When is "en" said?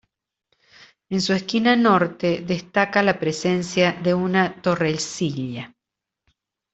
1.11-1.21